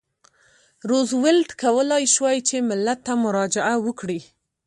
روزولټ 0.89 1.49
کولای 1.63 2.03
شوای 2.13 2.37
چې 2.47 2.67
ملت 2.69 2.99
ته 3.07 3.13
مراجعه 3.23 3.75
وکړي. 3.85 4.19